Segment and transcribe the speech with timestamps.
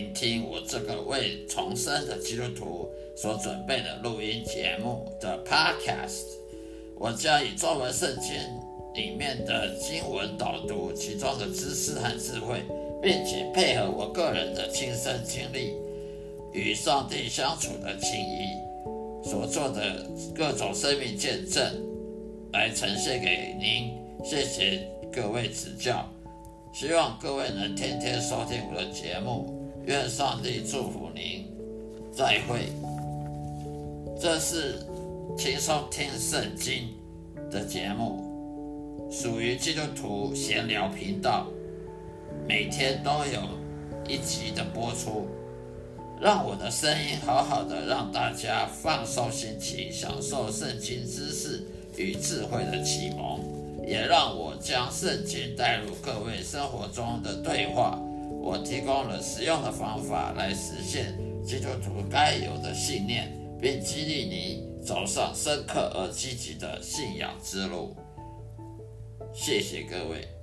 [0.00, 6.24] 聆听我这个为重生的基督徒所准备的录音节目的 Podcast。
[6.96, 8.32] 我将以中文圣经
[8.94, 12.62] 里面的经文导读其中的知识和智慧，
[13.02, 15.74] 并且配合我个人的亲身经历
[16.54, 21.62] 与上帝相处的情谊所做的各种生命见证，
[22.54, 23.92] 来呈现给您。
[24.24, 26.08] 谢谢各位指教。
[26.72, 31.46] 希望各位能天天收听我的节目，愿上帝祝福您。
[32.12, 32.68] 再会。
[34.20, 34.80] 这是
[35.38, 36.88] 轻松听圣经
[37.50, 41.46] 的节目，属于基督徒闲聊频道，
[42.46, 43.40] 每天都有
[44.06, 45.26] 一集的播出，
[46.20, 51.64] 让我的声音好好的让大家放松心情，享受圣经知识
[51.96, 53.40] 与智慧的启蒙。
[53.86, 57.98] 也让我将圣经带入各位生活中的对话。
[58.42, 67.94] 我提供了实用的方法来实现基督徒该有的信念，并激励你走上深刻而积极的信仰之路。
[69.32, 70.39] 谢谢各位。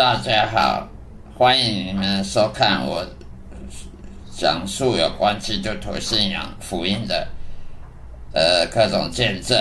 [0.00, 0.88] 大家好，
[1.36, 3.06] 欢迎你们收看我
[4.34, 7.28] 讲述有关基督徒信仰福音的
[8.32, 9.54] 呃各种见证，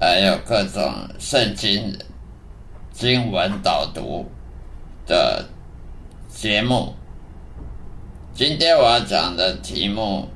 [0.00, 1.94] 还有各种圣经
[2.90, 4.24] 经文导读
[5.06, 5.46] 的
[6.30, 6.94] 节目。
[8.32, 10.26] 今天我要讲的题目，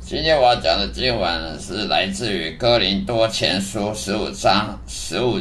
[0.00, 5.38] 今天我要讲的经文是来自于哥林多前书十五章十五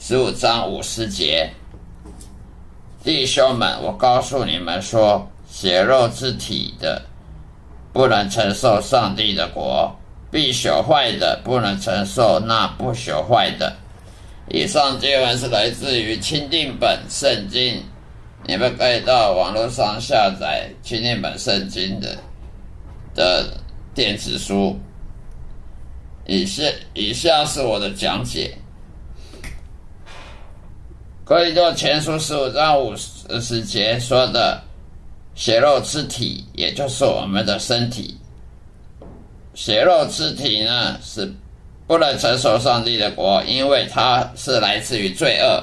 [0.00, 1.48] 十五章五十节。
[3.02, 7.00] 弟兄们，我告诉你们说，血肉之体的
[7.94, 9.90] 不能承受上帝的国，
[10.30, 13.74] 必朽坏的不能承受那不朽坏的。
[14.48, 17.82] 以上经文是来自于钦定本圣经，
[18.44, 22.18] 你们可以到网络上下载钦定本圣经的
[23.14, 23.56] 的
[23.94, 24.78] 电子书。
[26.26, 26.62] 以下
[26.92, 28.54] 以下是我的讲解。
[31.30, 32.92] 哥林多前书十五章五
[33.40, 34.60] 十节说的
[35.36, 38.18] 血肉之体，也就是我们的身体。
[39.54, 41.32] 血肉之体呢，是
[41.86, 45.62] 不能承受上帝的国，因为它是来自于罪恶，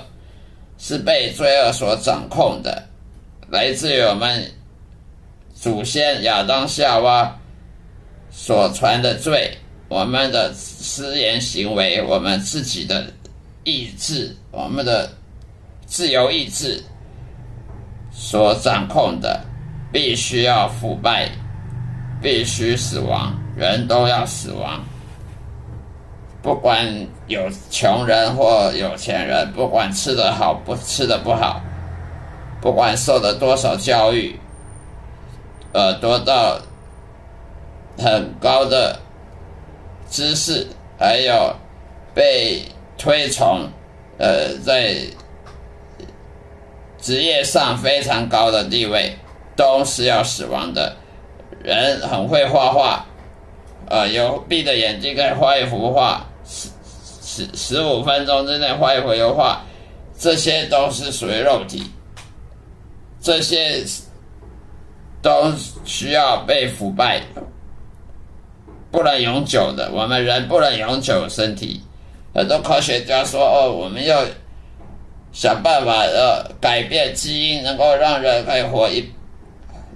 [0.77, 2.81] 是被罪恶所掌控的，
[3.49, 4.49] 来自于我们
[5.53, 7.37] 祖先亚当夏娃
[8.31, 9.51] 所传的罪，
[9.89, 13.05] 我们的私言行为，我们自己的
[13.65, 15.09] 意志，我们的。
[15.87, 16.83] 自由意志
[18.11, 19.39] 所掌控的，
[19.89, 21.29] 必须要腐败，
[22.21, 24.83] 必须死亡，人都要死亡。
[26.43, 26.85] 不管
[27.27, 31.61] 有穷人或有钱人，不管吃得好不吃得不好，
[32.61, 34.37] 不管受了多少教育，
[35.71, 36.59] 呃，得到
[37.97, 38.99] 很高的
[40.09, 40.67] 知识，
[40.99, 41.55] 还有
[42.13, 42.61] 被
[42.97, 43.69] 推崇，
[44.17, 44.97] 呃，在。
[47.07, 49.15] 职业上非常高的地位，
[49.55, 50.93] 都是要死亡的。
[51.63, 53.05] 人很会画画，
[53.89, 56.67] 呃，有闭着眼睛可以画一幅画，十
[57.23, 59.61] 十十五分钟之内画一幅油画，
[60.19, 61.81] 这些都是属于肉体，
[63.21, 63.81] 这些
[65.21, 65.53] 都
[65.85, 67.21] 需要被腐败，
[68.91, 69.89] 不能永久的。
[69.93, 71.81] 我们人不能永久身体。
[72.35, 74.25] 很多科学家说：“哦，我们要。”
[75.33, 79.07] 想办法呃改变基因，能够让人可以活一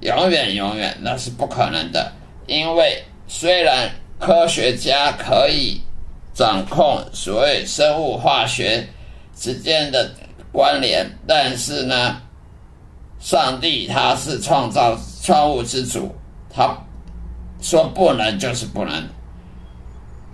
[0.01, 2.12] 永远永远，那是不可能的。
[2.45, 3.89] 因为虽然
[4.19, 5.81] 科学家可以
[6.33, 8.88] 掌控所谓生物化学
[9.36, 10.12] 之间的
[10.51, 12.22] 关联，但是呢，
[13.19, 16.13] 上帝他是创造创物之主，
[16.54, 16.78] 他
[17.62, 19.07] 说不能就是不能。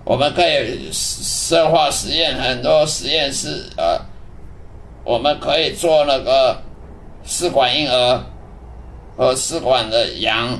[0.03, 4.01] 我们可以生化实验，很多实验室呃。
[5.07, 6.61] 我们可以做那个
[7.23, 8.21] 试管婴儿
[9.15, 10.59] 和试管的羊，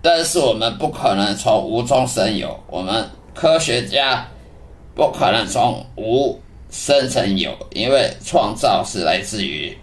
[0.00, 2.56] 但是我们不可能从无中生有。
[2.68, 3.04] 我们
[3.34, 4.24] 科学家
[4.94, 9.76] 不可能从无生成有，因为创造是来自于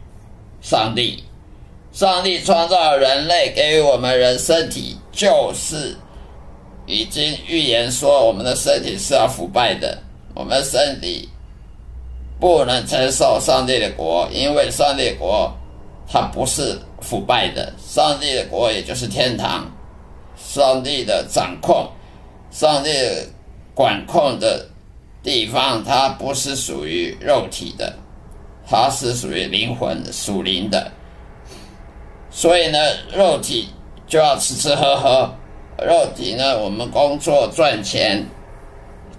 [0.61, 1.21] 上帝。
[1.91, 5.97] 上帝创造人类，给予我们人身体，就是
[6.85, 9.97] 已经预言说，我们的身体是要腐败的，
[10.33, 11.27] 我们身体
[12.39, 15.51] 不能承受上帝的国，因为上帝的国
[16.07, 19.69] 它不是腐败的，上帝的国也就是天堂，
[20.37, 21.87] 上帝的掌控，
[22.51, 22.89] 上帝
[23.73, 24.65] 管控的
[25.21, 27.93] 地方，它不是属于肉体的，
[28.67, 30.91] 它是属于灵魂、属灵的，
[32.31, 32.77] 所以呢，
[33.15, 33.69] 肉体。
[34.07, 35.31] 就要吃吃喝喝，
[35.77, 36.57] 肉体呢？
[36.57, 38.25] 我们工作赚钱，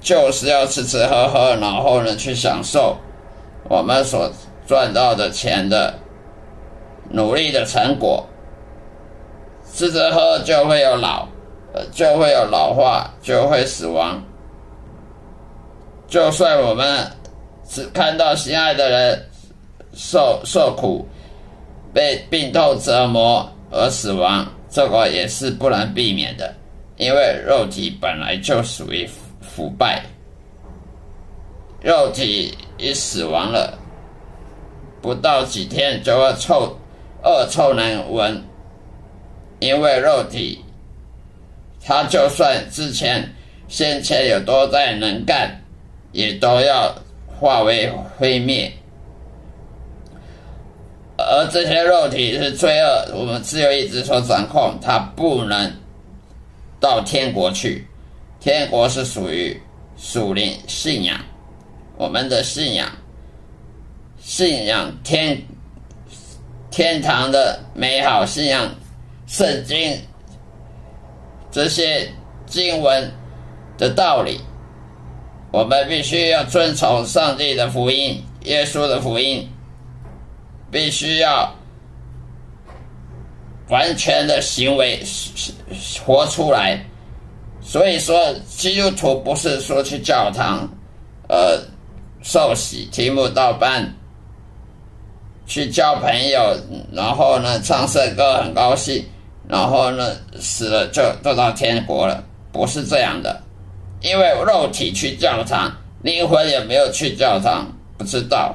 [0.01, 2.97] 就是要吃吃喝喝，然后呢，去享受
[3.71, 4.29] 我们所
[4.67, 5.95] 赚到的钱的
[7.09, 8.27] 努力的成果。
[9.73, 11.25] 吃着喝就会有老，
[11.93, 14.21] 就会有老化，就会死亡。
[16.09, 17.09] 就算我们
[17.65, 19.25] 只看到心爱的人
[19.93, 21.07] 受受苦，
[21.95, 24.45] 被病痛折磨而死亡。
[24.69, 26.53] 这个也是不能避免的，
[26.97, 29.09] 因为肉体本来就属于
[29.41, 30.03] 腐败，
[31.81, 33.79] 肉体已死亡了，
[35.03, 36.77] 不到几天就会臭，
[37.23, 38.43] 恶臭难闻，
[39.59, 40.65] 因为肉体，
[41.85, 43.33] 他就算之前
[43.69, 45.63] 先前有多再能干，
[46.13, 46.95] 也都要
[47.39, 48.73] 化为灰灭。
[51.19, 55.71] 而这些肉体是罪恶，我们自由意志所掌控，它不能
[56.81, 57.87] 到天国去。
[58.41, 59.55] 天国是属于
[59.99, 61.21] 属灵信仰，
[62.01, 62.91] 我们的信仰，
[64.19, 65.39] 信仰天
[66.71, 68.75] 天堂的美好，信仰
[69.27, 69.95] 圣经
[71.51, 72.11] 这些
[72.47, 73.13] 经文
[73.77, 74.41] 的道理，
[75.53, 79.47] 我们必须要遵从上帝的福音，耶稣的福音。
[80.71, 81.53] 必须要
[83.69, 85.03] 完全的行为
[86.03, 86.83] 活出来，
[87.61, 90.67] 所以说基督徒不是说去教堂，
[91.29, 91.61] 呃，
[92.23, 93.95] 受洗、听慕道班，
[95.47, 96.57] 去交朋友，
[96.93, 99.05] 然后呢唱圣歌很高兴，
[99.49, 102.23] 然后呢死了就就到天国了，
[102.53, 103.43] 不是这样的，
[104.03, 108.55] 因为肉体去教堂，灵魂也没有去教堂，不知道。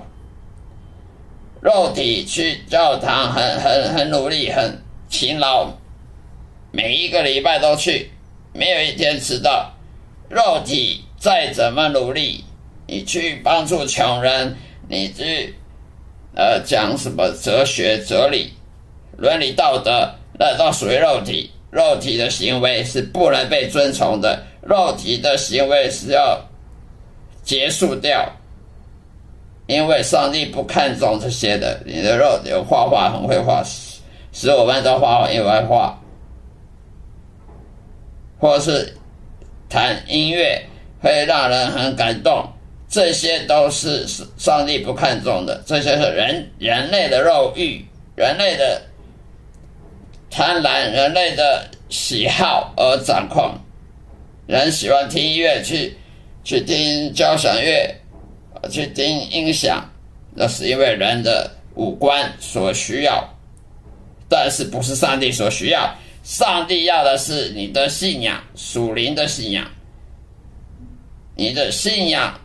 [1.62, 4.80] 肉体去教堂很很很努力，很
[5.10, 5.68] 勤劳，
[6.72, 8.12] 每一个礼拜都去，
[8.54, 9.74] 没有一天迟到。
[10.30, 12.45] 肉体再怎么努力，
[12.88, 14.56] 你去帮助穷人，
[14.88, 15.54] 你去
[16.36, 18.54] 呃讲什么哲学、哲理、
[19.18, 21.52] 伦理道德，那都属于肉体。
[21.72, 26.40] 肉体的行为是不能被遵从的，肉体的行为是要
[27.44, 28.32] 结束掉。
[29.68, 33.64] 因为上帝不看重这些的，你的肉有画画很会画，
[34.32, 36.00] 使我们都画画也会画，
[38.40, 38.96] 或是
[39.68, 40.64] 弹音乐
[41.02, 42.48] 会让人很感动，
[42.96, 47.84] 这些都是上帝不看重的，这些是人人类的肉欲，
[48.16, 48.82] 人类的
[50.32, 53.54] 贪婪，人类的喜好而掌控。
[54.48, 55.94] 人喜欢听音乐，去
[56.46, 57.94] 去听交响乐。
[58.72, 59.84] 去听音响，
[60.34, 63.30] 那是因为人的五官所需要，
[64.30, 65.94] 但是不是上帝所需要。
[66.24, 69.70] 上帝要的是你的信仰，属灵的信仰。
[71.36, 72.40] 你的信仰，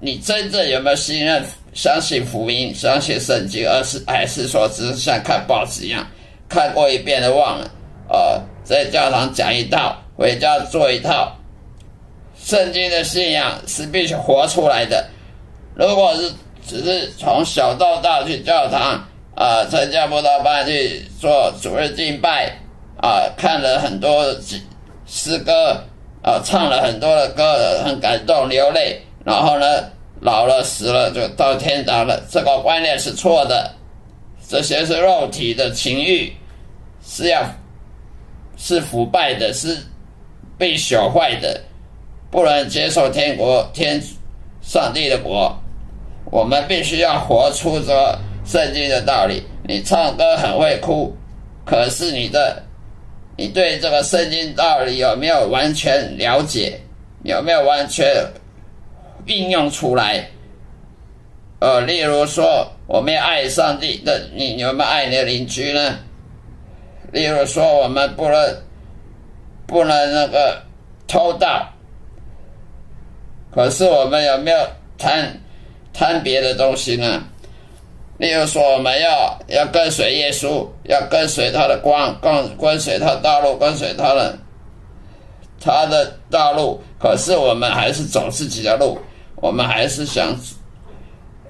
[0.00, 6.06] 你真正有没有信任、相信福音、相信圣经，而是还是说只是像看报纸一样，
[6.48, 7.70] 看过一遍的忘了？
[8.08, 11.36] 呃，在教堂讲一套，回家做一套。
[12.38, 15.04] 圣经的信仰是必须活出来的。
[15.74, 16.32] 如果是
[16.66, 19.02] 只是从小到大去教堂
[19.34, 22.54] 啊，参加布道班去做主日敬拜
[23.00, 24.24] 啊，看了很多
[25.06, 25.82] 诗歌
[26.22, 29.66] 啊，唱了很多的歌，很感动流泪，然后呢，
[30.20, 33.68] 老了死了就到天堂了，这个观念是错的。
[34.48, 36.32] 这些是肉体的情欲，
[37.04, 37.42] 是要
[38.56, 39.76] 是腐败的，是
[40.56, 41.60] 被朽坏的，
[42.30, 44.00] 不能接受天国天
[44.62, 45.52] 上帝的国。
[46.30, 49.42] 我们必须要活出这圣经的道理。
[49.64, 51.12] 你唱歌很会哭，
[51.64, 52.62] 可是你的，
[53.36, 56.80] 你对这个圣经道理有没有完全了解？
[57.24, 58.06] 有没有完全
[59.26, 60.28] 运用出来？
[61.58, 65.98] 呃，例如说，我们要爱上帝的，你你有没有爱你的邻居呢？
[67.12, 68.62] 例如说，我们不能
[69.66, 70.62] 不能那个
[71.06, 71.66] 偷盗，
[73.54, 74.58] 可是我们有没有
[74.98, 75.40] 贪？
[75.92, 77.22] 贪别的东西呢？
[78.18, 84.38] 例如说，我们要要跟随耶稣，要跟随他的光，跟跟随他的道路，跟随他的
[85.58, 88.98] 他的道路，可是我们还是走自己的路，
[89.36, 90.34] 我们还是想，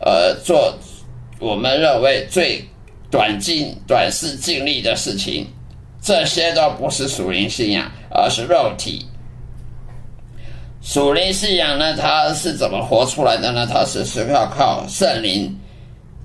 [0.01, 0.77] 呃，做
[1.39, 2.65] 我们认为最
[3.11, 5.47] 短尽短视近利的事情，
[6.03, 9.07] 这些都不是属灵信仰，而是肉体。
[10.83, 13.67] 属灵信仰呢，它是怎么活出来的呢？
[13.67, 15.53] 它是需要靠圣灵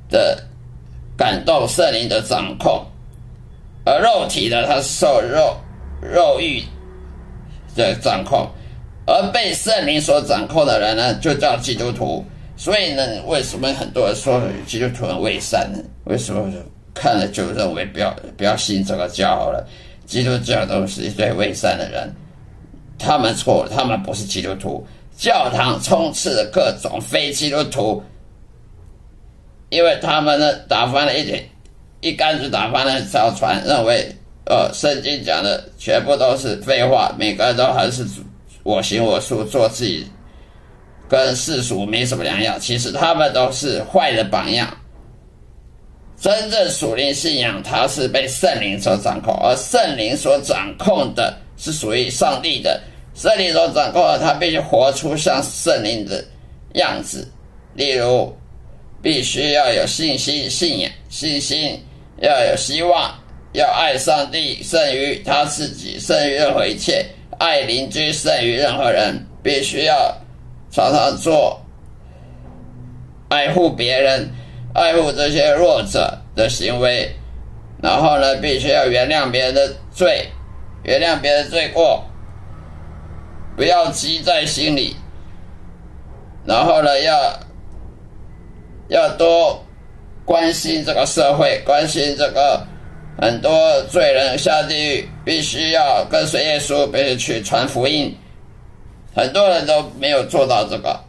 [0.10, 0.44] 的
[1.18, 2.86] 感动，圣灵的掌控，
[3.86, 5.58] 而肉体呢，它是受肉
[6.02, 6.64] 肉欲
[7.76, 8.48] 的掌控，
[9.12, 12.24] 而被圣灵所掌控的人呢，就叫基督徒。
[12.56, 15.80] 所以呢，为什么很多人说基督徒很伪善呢？
[16.06, 16.50] 为什么
[16.94, 19.68] 看了就认为不要不要信这个教好了？
[20.06, 22.10] 基督教都是一堆伪善的人。
[23.00, 24.86] 他们错，他们不是基督徒。
[25.18, 28.02] 教堂充斥着各种非基督徒，
[29.70, 31.44] 因为他们呢打翻了一点，
[32.00, 34.14] 一竿子打翻了一条船，认为
[34.46, 38.06] 呃圣经讲的全部都是废话，每个人都还是
[38.64, 40.06] 我行我素，做自己，
[41.10, 42.60] 跟世俗没什么两样。
[42.60, 44.76] 其实他们都是坏的榜样。
[46.20, 52.80] 真正属灵信仰，它是被圣灵所掌控，而圣灵所掌控的是属于上帝的。
[53.16, 56.24] 圣灵所掌控的，他必须活出像圣灵的
[56.76, 57.28] 样子。
[57.74, 58.32] 例如，
[59.02, 61.78] 必须要有信心、信仰、信心，
[62.22, 63.14] 要有希望，
[63.54, 67.04] 要爱上帝胜于他自己，胜于任何一切，
[67.42, 69.26] 爱邻居胜于任何人。
[69.44, 70.16] 必须要
[70.70, 71.60] 常常做
[73.28, 74.30] 爱护别人、
[74.76, 77.12] 爱护这些弱者的行为。
[77.82, 80.30] 然后呢，必须要原谅别人的罪，
[80.84, 82.04] 原谅别人的罪过。
[83.58, 84.96] 不要积在心里，
[86.46, 87.40] 然后呢，要
[88.90, 89.66] 要多
[90.24, 92.64] 关心这个社会，关心这个
[93.20, 98.16] 很多罪人下地狱，必须要跟随耶稣，必须去传福音。
[99.14, 101.00] 很多人都没有做到这个，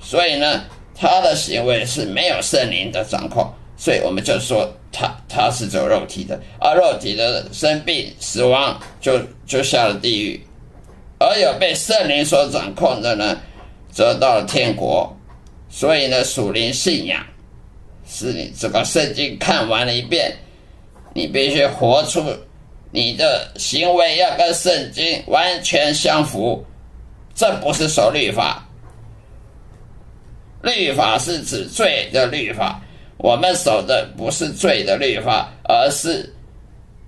[0.00, 0.64] 所以呢，
[0.94, 10.40] 他的行为是没有圣灵的掌控，所以我们就说他他是走肉体的，而肉体的生病死亡就就下了地狱。
[11.18, 13.38] 而有被圣灵所掌控的呢，
[13.92, 15.16] 则到了天国。
[15.70, 17.24] 所以呢，属灵信仰
[18.06, 20.36] 是你这个圣经看完了一遍，
[21.14, 22.22] 你必须活出
[22.90, 26.64] 你的行为要跟圣经完全相符。
[27.34, 28.62] 这不是守律法，
[30.62, 32.80] 律法是指罪的律法。
[33.16, 36.30] 我们守的不是罪的律法，而是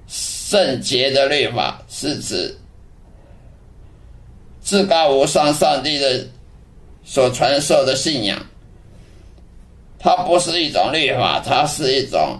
[0.06, 2.56] 圣洁的律法，是指。
[4.62, 6.26] 至高无上上帝的
[7.04, 8.40] 所传授的信仰，
[9.98, 12.38] 它不是一种律法，它是一种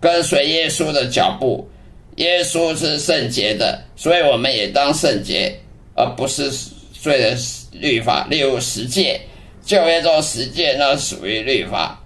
[0.00, 1.68] 跟随耶稣的脚步。
[2.16, 5.56] 耶稣是圣洁的，所以我们也当圣洁，
[5.94, 6.50] 而不是
[6.92, 7.36] 罪的
[7.72, 8.26] 律法。
[8.28, 9.20] 例如十诫，
[9.64, 12.02] 旧约中十诫那属于律法，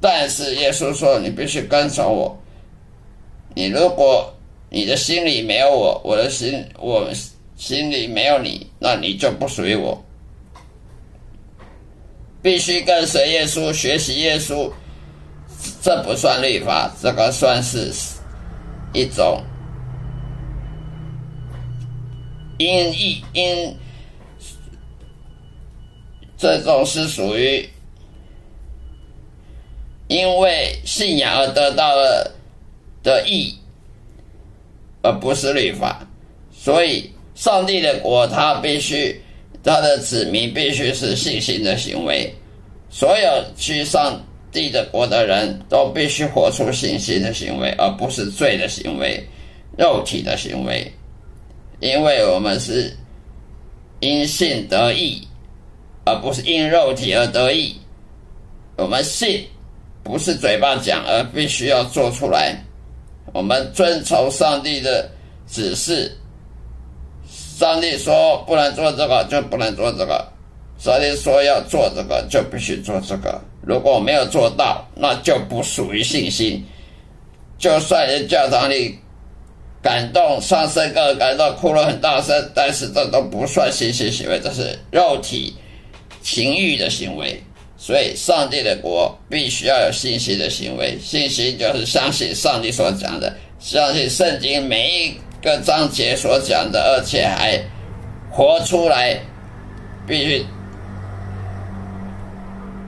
[0.00, 2.36] 但是耶稣说你必须跟从我。
[3.54, 4.32] 你如果
[4.70, 7.08] 你的心里没有我，我的心我。
[7.56, 10.04] 心里没有你，那你就不属于我。
[12.42, 14.68] 必须跟随耶稣，学习耶稣，
[15.84, 17.92] 这不算律法，这个算是
[18.94, 19.42] 一种
[22.56, 23.76] 因义因，
[26.38, 27.68] 这种是属于
[30.08, 32.34] 因为信仰而得到了
[33.02, 33.54] 的义，
[35.02, 36.00] 而不是律法，
[36.50, 37.10] 所以。
[37.34, 39.20] 上帝的国，他必须，
[39.60, 42.32] 他的子民必须是信心的行为。
[42.88, 44.20] 所有去上
[44.54, 49.22] 帝的国的人都必须活出信心的行为，而不是罪的行为、
[49.76, 50.90] 肉体的行为。
[51.80, 52.96] 因为我们是
[54.00, 55.26] 因信得义，
[56.06, 57.76] 而不是因肉体而得义。
[58.76, 59.44] 我们信
[60.02, 62.56] 不是嘴巴讲，而必须要做出来。
[63.32, 65.10] 我们遵从上帝的
[65.48, 66.10] 指示。
[67.26, 70.24] 上帝说不能做这个，就不能做这个；
[70.78, 73.40] 上帝说要做这个，就必须做这个。
[73.66, 76.64] 如果没有做到，那就不属于信心。
[77.58, 78.98] 就算在教堂里
[79.82, 85.54] 感动唱圣歌，感动哭了很大声，但是这都不算信心行为，这是肉体
[86.22, 87.42] 情欲的行为。
[87.76, 90.98] 所以，上帝的国必须要有信心的行为。
[91.02, 95.14] 信心就是相信上帝所讲的，相信圣经每一。
[95.44, 97.62] 个章节所讲的，而且还
[98.30, 99.20] 活出来，
[100.06, 100.42] 必须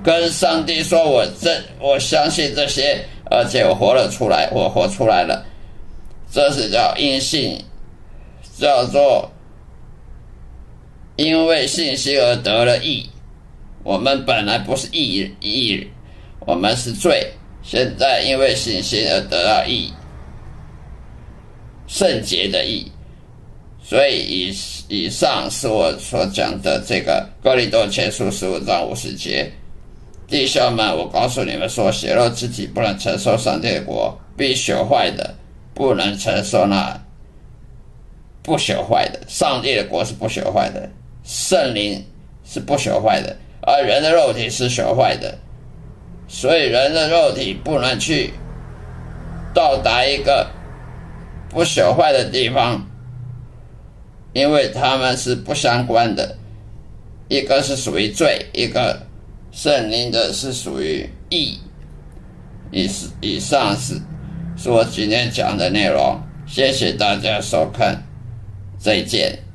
[0.06, 5.44] 跟上帝说：“我这我相信这些，而且我活了出来，我活出来了。”
[6.30, 7.60] 这是叫因信，
[8.56, 9.28] 叫做
[11.16, 13.10] 因为信心而得了义。
[13.82, 15.84] 我们本来不是义义，
[16.38, 17.28] 我们是罪。
[17.64, 19.92] 现在因为信心而得到义，
[21.88, 22.92] 圣洁的义。
[23.82, 24.54] 所以以
[24.86, 29.50] 以上是我所讲的这个哥林多前书十五章五十节。
[30.28, 35.32] 弟兄们，我告诉你们说，血肉之体不能承受上帝的国，必朽坏的
[35.72, 37.00] 不能承受那
[38.42, 39.20] 不朽坏的。
[39.28, 40.90] 上帝的国是不朽坏的，
[41.22, 42.04] 圣灵
[42.44, 45.32] 是不朽坏的，而人的肉体是朽坏的。
[46.26, 48.32] 所以人的肉体不能去
[49.54, 50.44] 到达一个
[51.48, 52.84] 不朽坏的地方，
[54.32, 56.36] 因为他们是不相关的，
[57.28, 59.05] 一个是属于罪，一个。
[59.56, 61.58] 圣灵的是属于义，
[62.70, 62.86] 以
[63.22, 63.94] 以上是
[64.54, 68.02] 是我今天讲的内容，谢谢大家收看，
[68.78, 69.45] 再见。